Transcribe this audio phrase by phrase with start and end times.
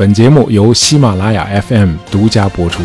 [0.00, 2.82] 本节目由喜马拉雅 FM 独家播出。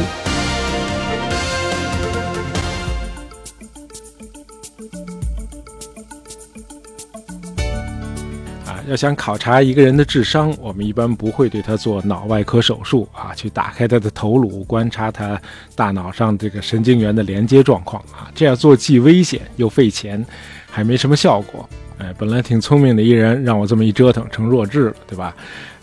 [8.65, 15.41] 啊，要想考察一个人的智商，我们一般不会对他做脑外科手术啊，去打开他的头颅，观察他
[15.73, 20.25] 大脑上这个神经元的连接状况啊，这样做既危险又费钱，
[20.69, 21.69] 还没什么效果。
[21.97, 25.35] 哎，本来挺聪明的一人，让我这么一折腾，成弱智了，对吧？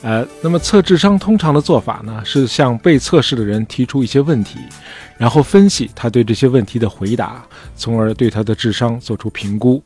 [0.02, 4.58] 呃，那么测智商通常的做法呢，是向被测试的人提出一些问题，
[5.16, 7.44] 然后分析他对这些问题的回答，
[7.76, 9.82] 从而对他的智商做出评估。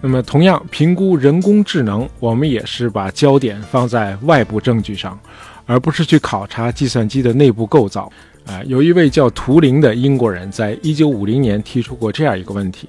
[0.00, 5.18] 那么，同样评估人工智能，我们也是把焦点放在外部证据上，
[5.66, 8.10] 而不是去考察计算机的内部构造。
[8.46, 12.88] 啊，有一位叫图灵的英国人，在一九五零年提出过这样一个问题：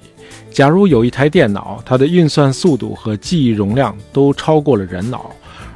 [0.52, 5.30] 假如有一台电脑，它的运算速度和记忆容量都超过了人脑，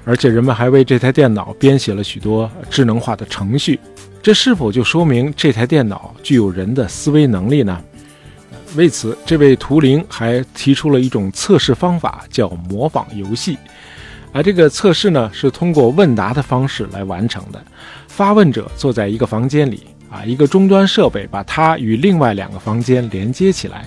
[0.05, 3.81] 而且人们还为这台电脑编写了许多智能化的程序，
[4.23, 7.83] 这是否就说明这台电脑具有人的思维能力呢？
[8.77, 13.59] 为此，这位图灵还提出了一种测试方法，叫模仿游戏。
[14.35, 17.63] 而这个测试呢，是通过问答的方式来完成的。
[18.15, 23.87] 发问者坐在一个房间里，啊，一个终端设备把它与另外两个房间连接起来。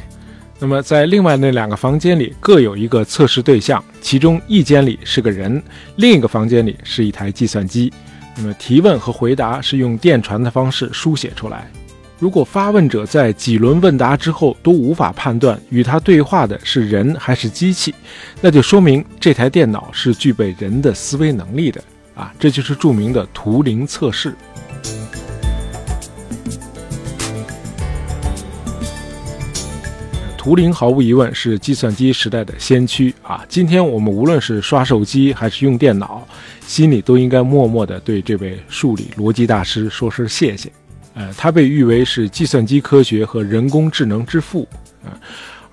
[0.57, 5.61] 那么，在另外那两个房间里各有一个测试对象，其中一间里是个人，
[5.97, 7.93] 另一个房间里是一台计算机。
[8.35, 11.69] 那么，提问和回答是用电传的方式书写出来。
[12.17, 17.93] 如果发问者在几轮问答之后都无法判断与他对话的是人还是机器，
[18.41, 21.79] 那就说明这台电脑是具备人的思维能力的。
[22.15, 24.33] 啊，这就是著名的图灵测试。
[30.37, 33.43] 图灵毫无疑问是计算机时代的先驱啊！
[33.49, 36.23] 今天我们无论是刷手机还是用电脑，
[36.67, 40.71] 心里都应该默默的对这位数理逻辑大师说声谢谢。
[41.15, 44.67] 呃，他被誉为是计算机科学和人工智能之父
[45.03, 45.17] 啊。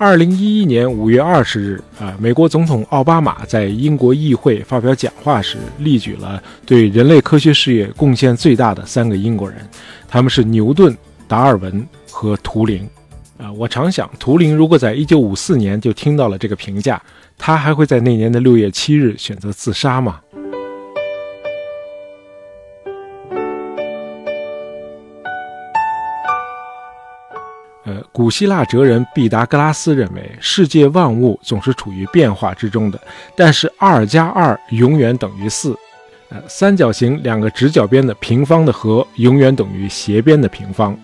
[0.03, 9.59] 二零一一年五月二十日，啊，美国总统奥巴马在英国议会发表讲话时，例举了对人类科学事业贡献最大的三个英国人，
[10.09, 10.93] 他们是牛顿、
[11.29, 12.85] 达尔文和图灵。
[13.39, 17.01] 啊，我常想，图灵如果在一九五四年就听到了这个评价，
[17.39, 20.19] 他还会在那年的六月七日选择自杀吗？
[28.13, 33.01] 古希腊哲人毕达哥拉斯认为，世界万物总是处于变化之中的，
[33.35, 35.75] 但是二加二永远等于四。
[36.29, 40.95] 呃，三角形两个直角边的平方的和永远等于斜边的平方，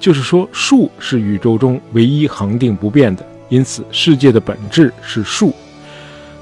[0.00, 5.54] 就是说数是宇宙中唯一恒定不变的，因此世界的本质是数。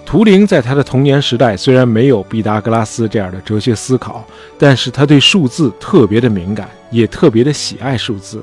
[0.07, 4.25] 图灵在他的童年时代虽然没有毕达哥拉斯这样的哲学思考，
[4.57, 8.41] 但是他对数字特别的敏感，也特别的喜爱数字。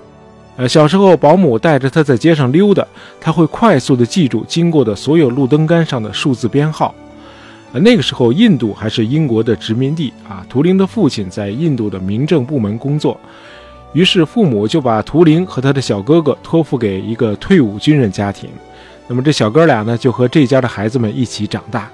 [0.59, 2.85] 呃，小时候保姆带着他在街上溜达，
[3.21, 6.93] 他会快速地记住经过的所有路灯杆上的数字编号。
[7.71, 10.45] 呃，那个时候印度还是英国的殖民地啊。
[10.49, 13.17] 图灵的父亲在印度的民政部门工作，
[13.93, 18.49] 于是父母就把图灵和他的小哥哥托付给一个退伍军人家庭。
[19.07, 21.89] 那么这小哥俩呢，就和这家的孩子们一起长大。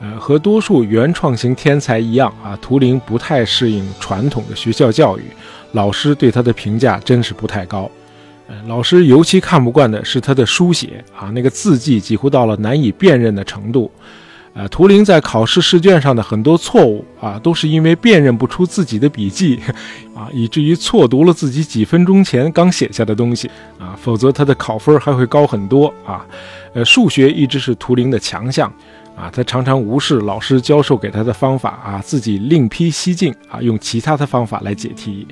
[0.00, 5.24] 呃，和多数原创型天才一样啊，图灵不太适应传统的学校教育，
[5.72, 7.90] 老师对他的评价真是不太高。
[8.66, 13.90] 老师尤其看不惯的是他的书写啊，那个字迹几乎到了难以辨认的程度。
[14.54, 19.60] 呃，图灵在考试试卷上的很多错误啊，都是因为辨认不出自己的笔记
[20.14, 26.24] 啊，以至于错读了自己几分钟前刚写下的东西啊，否则他的考分还会高很多啊。
[26.72, 28.72] 呃，数学一直是图灵的强项
[29.14, 35.26] 啊，他常常无视老师教授给他的方法啊，自己另辟蹊径啊，用其他的方法来解题。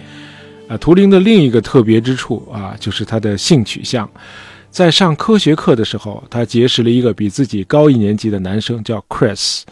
[0.69, 4.09] 啊，图灵的另一个特别之处啊，就是他的性取向。
[4.71, 9.63] 在上科学课的时候，他结识了一个比自己高一年级的男生，叫 Chris。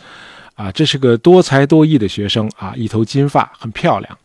[0.55, 4.19] 啊，这是个多才多艺的学生啊，一头金发，很漂亮。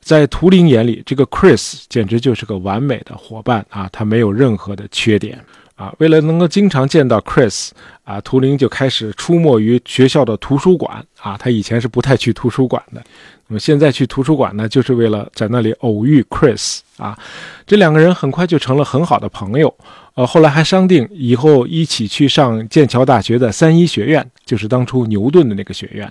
[0.00, 5.38] 在图灵眼里，这个 Chris 简直就是个完美的伙伴啊，他没有任何的缺点。
[5.80, 7.70] 啊，为了能够经常见到 Chris，
[8.04, 11.02] 啊，图灵就开始出没于学校的图书馆。
[11.18, 13.02] 啊，他以前是不太去图书馆的，
[13.46, 16.80] 那么现在去图书馆呢，就是为了在那里偶遇 Chris。
[16.98, 17.18] 啊，
[17.66, 19.74] 这两个人很快就成了很好的朋友。
[20.16, 26.10] 呃，后来还商定以后一起去上剑桥大学的三一学院，就是当初牛顿的那个学院。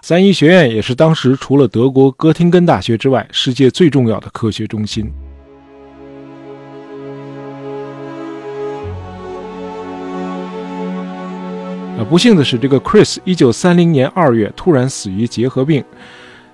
[0.00, 5.12] 三一学院也是当时除了德国哥廷根大学之外，世界最重要的科学中心。
[11.98, 15.84] 呃，不幸的是，这个 Chris 一九三零年二月突然死于结核病。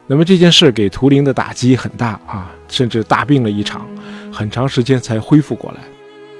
[0.06, 3.86] 那么这件事给图灵的打击很大啊，甚至大病了一场，
[4.32, 5.80] 很长时间才恢复过来。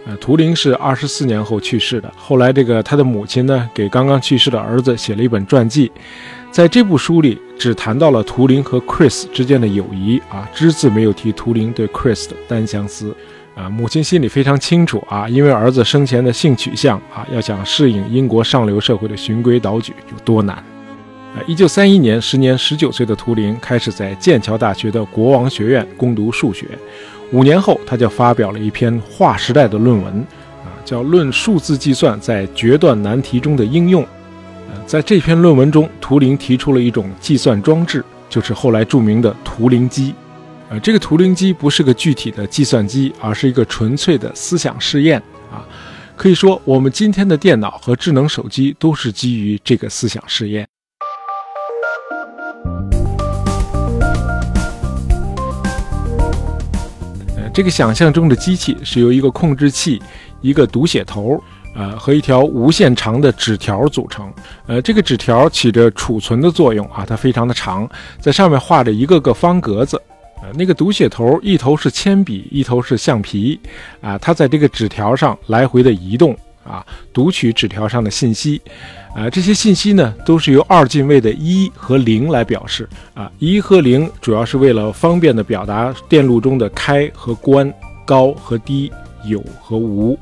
[0.06, 2.10] 呃，图灵是二十四年后去世的。
[2.16, 5.92] 后来，这个他的母亲呢，给刚刚去世的儿子写了一本传记，
[6.50, 13.14] 在这部书里只谈到了图灵和 Chris 之间的友谊啊，只字没有提图灵对 Chris 的单相思。
[13.54, 20.56] 啊，母亲心里非常清楚啊，因为儿子生前的性取向啊，要想适应英国上流社会的循规蹈矩有多难。
[20.56, 26.66] 啊，一九三一年，时年十九岁的图灵开始在剑桥大学的国王学院攻读数学。
[27.32, 30.14] 五年后，他就发表了一篇划时代的论文，
[30.64, 34.02] 啊，叫《论数字计算在决断难题中的应用》。
[34.86, 40.14] 在这篇论文中，图灵提出了一种计算装置，就是后来著名的图灵机。
[40.82, 45.18] 这个图灵机不是个具体的计算机，而是一个纯粹的思想试验。
[45.50, 45.64] 啊，
[46.16, 50.66] 可以说，我们今天的电脑和智能手机都是基于这个思想试验。
[57.52, 60.02] 这个想象中的机器是由一个控制器、
[60.40, 61.40] 一个读写头，
[61.76, 64.32] 呃，和一条无限长的纸条组成。
[64.66, 67.88] 呃，这个纸条起着储存的作用啊，它非常的长，
[68.20, 70.00] 在上面画着一个个方格子。
[70.54, 73.58] 那个读写头一头是铅笔，一头是橡皮，
[74.00, 76.36] 啊，它在这个纸条上来回的移动。
[76.64, 76.82] 啊，
[77.12, 78.58] 读取纸条上的信息，
[79.14, 82.88] 啊，这些信息呢都是由二进位的一和零来表示。
[83.12, 87.70] 啊，一和零主要是为了方便的表达电路中的开和关、
[88.06, 88.90] 高和低、
[89.26, 90.18] 有和无。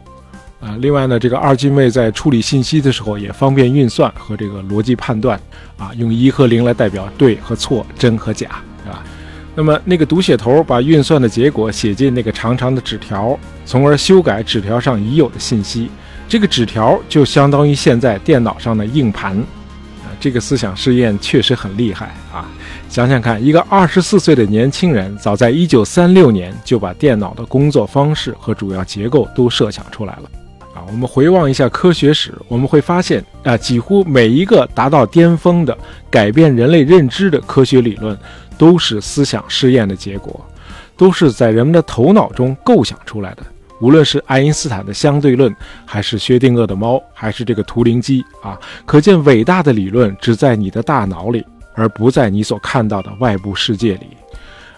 [0.58, 5.40] 啊，另外呢，这个二进位在处理信息的时候也方便运算和这个逻辑判断。
[5.76, 9.04] 啊，用一和零来代表对和错、真和假，是吧？
[9.54, 15.90] 那么那个读写头把运算的结果写进那个长长的纸条，从而修改纸条上已有的信息。
[16.26, 22.48] 这个纸条就相当于现在电脑上的硬盘，啊，这个思想试验确实很厉害啊！
[22.88, 30.30] 想想看，一个二十四岁的年轻人，早在一九三六年就把电脑的工作方式和主要结构都设想出来了，
[30.74, 35.76] 啊，我们回望一下科学史，我们会发现，啊，几乎每一个达到巅峰的
[36.10, 38.16] 改变人类认知的科学理论，
[38.56, 40.44] 都是思想试验的结果，
[40.96, 43.42] 都是在人们的头脑中构想出来的。
[43.80, 45.54] 无论是爱因斯坦的相对论，
[45.84, 54.06] 还是薛定谔的猫，还是这个图灵机啊，可见伟大的理论只在你的大脑里，而不在你所看到的外部世界里。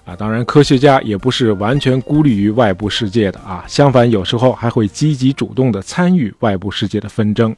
[0.04, 7.56] 啊，当然，科学家也不是完全孤立于外部世界的啊，相反，有时候还会积极主动地参与外部世界的纷争。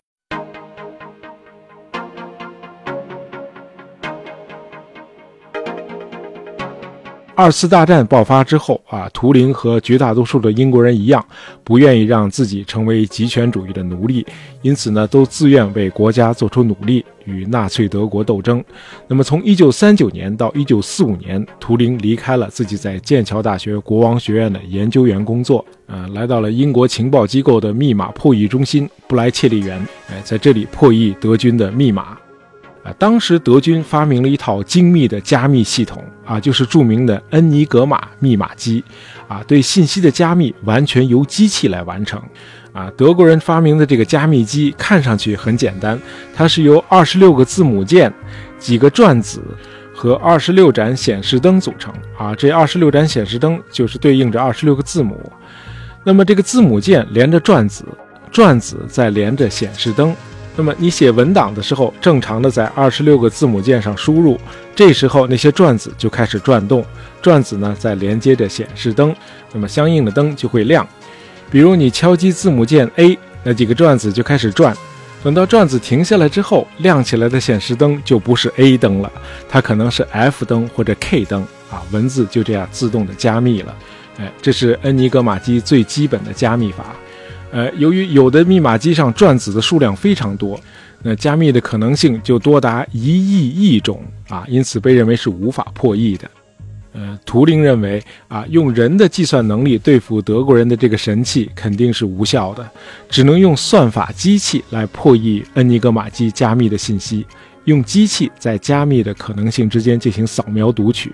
[7.36, 11.22] 二次大战爆发之后啊，图灵和绝大多数的英国人一样，
[11.62, 14.26] 不愿意让自己成为极权主义的奴隶，
[14.62, 18.64] 因此呢，都自愿为国家做出努力，与纳粹德国斗争。
[19.06, 29.78] 那么，从1939年到1945年，图灵离开了自己在剑桥大学国王学院的研究员工作，呃，来到了英国情报机构的密码破译中心布莱切利园，
[30.10, 32.16] 哎，在这里破译德军的密码。
[32.98, 38.82] 当时德军发明了一套精密的加密系统啊，就是著名的恩尼格玛密码机，
[39.28, 42.20] 啊，对信息的加密完全由机器来完成。
[42.72, 45.98] 啊，德国人发明的这个加密机看上去很简单，
[46.34, 48.12] 它是由二十六个字母键、
[48.58, 49.40] 几个转子
[49.94, 51.92] 和二十六盏显示灯组成。
[52.18, 55.32] 啊，这二十六盏显示灯就是对应着二十六个字母。
[56.04, 57.82] 那么这个字母键连着转子，
[58.30, 60.14] 转子再连着显示灯。
[60.56, 64.40] 那么你写文档的时候，正常的在二十六个字母键上输入，
[64.74, 66.84] 这时候那些转子就开始转动，
[67.20, 69.14] 转子呢在连接着显示灯，
[69.52, 70.86] 那么相应的灯就会亮。
[71.50, 74.74] 比如你敲击字母键 A，那几个转子就开始转，
[75.22, 79.12] 等到转子停下来之后，亮起来的显示灯就不是 A 灯了，
[79.48, 83.76] 它可能是 F 灯或者 K 灯啊，文字就这样自动的加密了。
[84.18, 86.96] 哎，这是恩尼格玛机最基本的加密法。
[87.56, 90.60] 呃，由于有的密码机上转子的数量非常多，
[91.02, 96.30] 那加密的可能性就多达一亿亿种啊，因此被认为是无法破译的。
[96.92, 102.70] 呃，图灵认为啊，用人的计算能力对付德国人的这个神器肯定是无效的，
[103.08, 107.24] 只能用算法机器来破译恩尼格玛机加密的信息，
[107.64, 111.10] 用机器在加密的可能性之间进行扫描读取。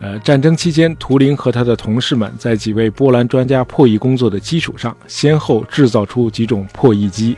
[0.00, 7.36] 呃，战争期间，图灵和他的同事们在几位波兰专家破译工作的基础上，先后制造出几种破译机，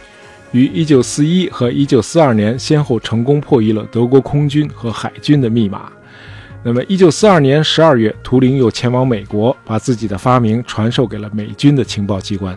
[0.53, 5.91] 于1941和1942年先后成功破译了德国空军和海军的密码。
[6.63, 12.55] 那么，1942年12月，图灵又前往美国，把自己的发明传授给了美军的情报机关。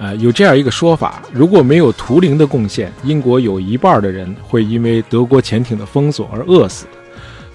[0.00, 6.86] 呃，有这样一个说法：如果没有图灵的贡献，英国有一半的人会因为德国潜艇的封锁而饿死。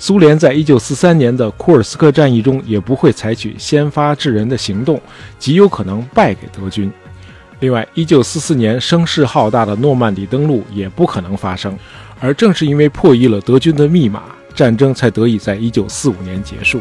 [0.02, 5.00] 苏联在一九四三年的库尔斯克战役中也不会采取先发制人的行动，
[5.38, 6.90] 极有可能败给德军。
[7.60, 11.78] 另外，一九四四年声势浩大的诺曼底登陆也不可能发生。
[12.22, 14.24] 而正是因为破译了德军的密码，
[14.56, 16.80] 战争才得以在一九四五年结束。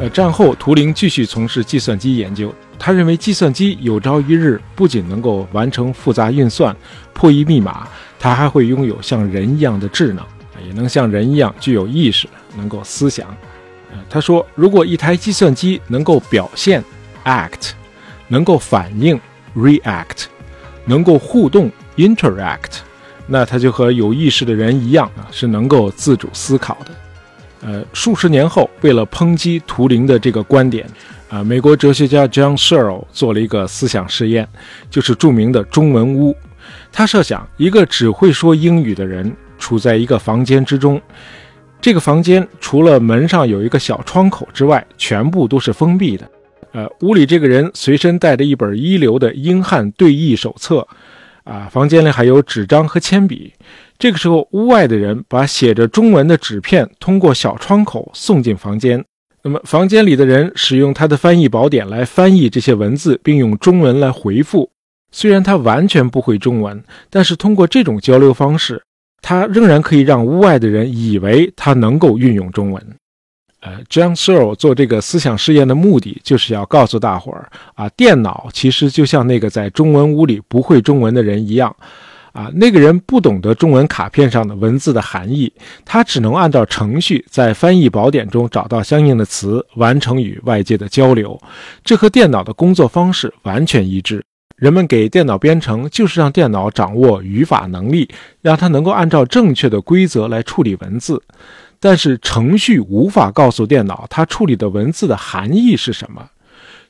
[0.00, 2.52] 呃，战后图灵继续从事计算机研究。
[2.78, 6.74] 他认为计算机有朝一日不仅能够完成复杂运算、
[7.12, 10.24] 破译密码，它还会拥有像人一样的智能，
[10.66, 13.26] 也能像人一样具有意识，能够思想。
[14.10, 16.84] 他说，如果一台计算机能够表现
[17.24, 17.70] （act），
[18.28, 19.18] 能够反应
[19.56, 20.26] （react），
[20.84, 22.80] 能够互动 （interact），
[23.26, 26.90] 那它就和有意识的人一样啊，是能够自主思考的。
[27.62, 30.86] 呃，数十年后，为了抨击图灵的这个观点。
[31.28, 34.48] 啊，美国哲学家 John Searle 做了一个思想实验，
[34.88, 36.36] 就是著名的中文屋。
[36.92, 41.02] 他设想一个只会说英语的人处在一个房间之中，
[41.80, 46.30] 这个房间除了门上有一个小窗口之外，全部都是封闭的。
[46.72, 50.86] 呃，屋里这个人随身带着一本一流的英汉对译手册，
[51.46, 53.54] 啊，房间里还有纸张和铅笔。
[53.98, 59.02] 这个时候，屋外的人把写着中文的纸片通过小窗口送进房间。
[59.42, 64.68] 那么，房间里的人使用他的翻译宝典来翻译这些文字，并用中文来回复。
[65.12, 68.82] 虽然他完全不会中文，但是通过这种交流方式，
[69.22, 72.82] 他仍然可以让屋外的人以为他能够运用中文。
[73.66, 81.74] 呃，John Searle 做这个思想试验的目的，就是要告诉大伙儿啊，电脑其实就像那个在中文屋里不会中文的人一样。
[82.32, 85.50] 啊，那个人不懂得中文卡片上的文字的含义，
[85.86, 91.40] 他只能按照程序在翻译宝典中找到相应的词，完成与外界的交流。
[91.82, 94.22] 这和电脑的工作方式完全一致。
[94.56, 98.06] 人们给电脑编程，就是让电脑掌握语法能力，
[98.42, 101.22] 让它能够按照正确的规则来处理文字。
[101.80, 106.28] 但是程序无法告诉电脑它处理的文字的含义是什么，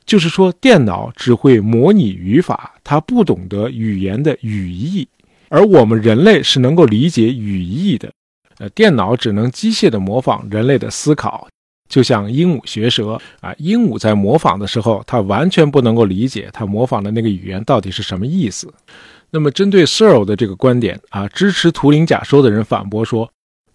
[0.05, 5.07] 就是说，电脑只会模拟语法，它不懂得语言的语义。
[5.49, 8.11] 而我们人类是能够理解语义的，
[8.57, 11.47] 呃，电脑只能机械地模仿人类的思考，
[11.87, 18.73] 就像鹦鹉学舌啊，鹦鹉在模仿的时候，它完全不能够理解它模仿的那个语言到底是什么意思。
[19.29, 23.29] 那么，针对 SIR 的这个观点啊，支持图灵假说的人反驳说，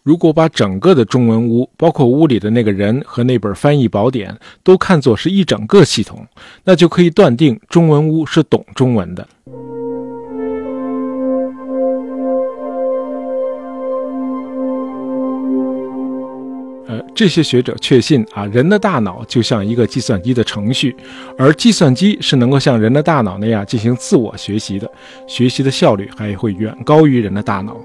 [0.05, 6.27] 如果把整个的中文屋，包括屋里的那个人和那本翻译宝典，都看作是一整个系统，
[6.65, 9.29] 那就可以断定中文屋是懂中文的。
[16.89, 20.97] 呃这些学者确信啊，人的大脑就像一个计算机的程序，
[21.39, 24.91] 而计算机是能够像人的大脑那样进行自我学习的，
[25.29, 27.81] 学习的效率还会远高于人的大脑。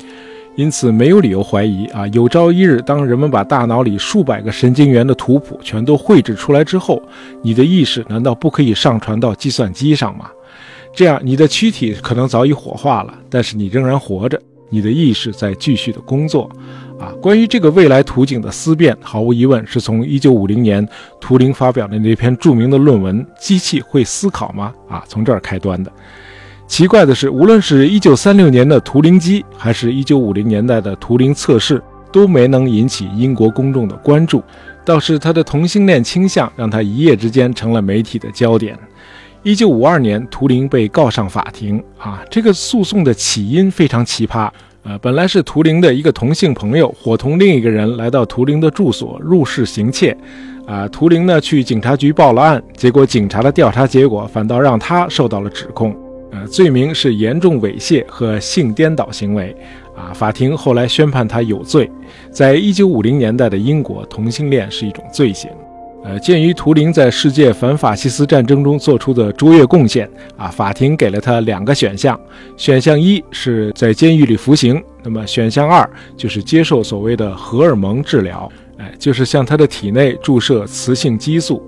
[0.58, 7.00] 因此，没有理由怀疑啊，有朝一日，当人们把大脑里数百个神经元的图谱全都绘制出来之后，
[7.44, 10.32] 你的意识难道不可以上传到计算机上吗？
[10.96, 16.50] 这样，你的躯体可能早已火化了，但是你仍然活着，你的意识在继续的工作。
[17.00, 20.90] 啊，关于这个未来图景的思辨，毫无疑问是从1950年
[21.22, 25.92] 图灵发表的那篇著名的论文《机器会思考吗》啊，从这儿开端的。
[26.68, 31.82] 奇怪的是，无论是一九三六年的图灵机，还是一九五零年代的图灵测试，
[32.12, 34.44] 都没能引起英国公众的关注。
[34.86, 38.78] 倒是他的同性恋倾向，让他一夜之间成了媒体的焦点。
[39.44, 44.50] 一九五二年，图灵被告上法庭啊，这个诉讼的起因非常奇葩。
[44.84, 50.16] 呃，本来是图灵的一个同性朋友伙同另一个人来到图灵的住所入室行窃，
[50.66, 55.94] 啊，图灵呢去警察局报了案，结果警察的调查结果反倒让他受到了指控，
[56.32, 59.56] 呃，罪名是严重猥亵和性颠倒行为，
[59.96, 61.90] 啊，法庭后来宣判他有罪。
[62.32, 65.50] 在一九五零年代的英国，同性恋是一种罪行。
[66.04, 72.18] 呃，鉴于图灵在世界反法西斯战争中做出的卓越贡献啊，法庭给了他两个选项：
[72.56, 81.62] 选项一是在监狱里服刑，那么选项二就是接受所谓的荷尔蒙治疗，哎，就是向他的体内注射雌性激素。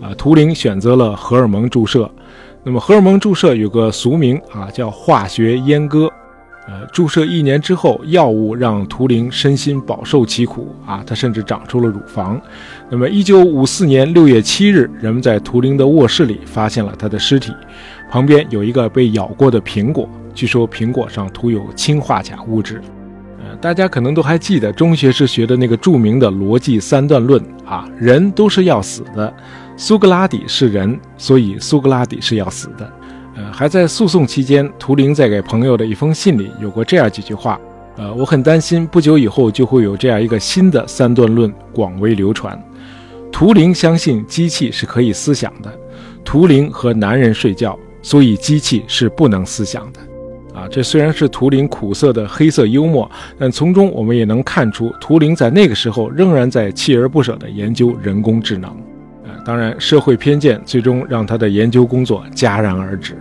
[0.00, 2.10] 啊，图灵选择了荷尔蒙注射。
[2.62, 6.10] 那么荷尔蒙注射有个俗名啊，叫化学阉割。
[6.68, 12.40] 呃，注射一年之后，药物让图灵身心饱受其苦啊，他甚至长出了乳房。
[12.90, 17.52] 那么，一九五四年六月七日，人们在图灵的卧室里发现了他的尸体，
[18.10, 22.80] 旁边有一个被咬过的苹果，据说苹果上涂有氰化钾物质。
[23.40, 29.32] 呃，大家可能都还记得中学时学的那个著名的逻辑三段论啊，人都是要死的，
[29.82, 32.92] 苏格拉底是人，所以苏格拉底是要死的。
[33.34, 37.58] 呃，还在诉讼期间，图灵在给朋友的一封信里有过这样几句话。
[37.96, 42.62] 呃，我很担心不久以后就会有这样一个新的三段论广为流传。
[43.32, 45.72] 图灵相信机器是可以思想的，
[46.22, 50.00] 图灵和男人睡觉，所以机器是不能思想的。
[50.60, 58.76] 啊，这虽然是图灵苦涩的黑色幽默，但从中我们也能看出，图灵在那个时候仍然在锲而不舍地研究人工智能。
[59.50, 63.16] 当然，社会偏见最终让他的研究工作戛然而止。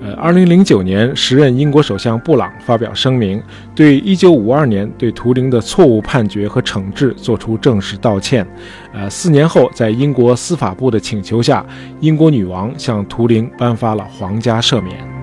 [0.00, 3.42] 呃，二零零九年，时任英国首相布朗发表声明，
[3.74, 8.46] 对一九五二年对图灵的错误判决和惩治作出正式道歉。
[8.94, 11.62] 呃，四年后，在英国司法部的请求下，
[12.00, 15.13] 英国女王向图灵颁发了皇家赦免。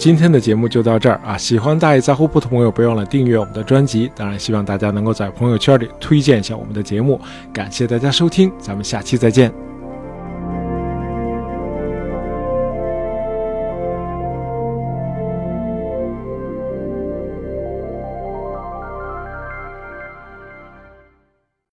[0.00, 1.36] 今天的节目就到这儿啊！
[1.36, 4.10] 喜欢大爷杂货铺的朋友，别忘了订阅我们的专辑。
[4.16, 7.20] 当然，希望大家能够在朋友圈里推荐一下我们的节目。
[7.52, 9.69] 感谢大家收听，咱们下期再见。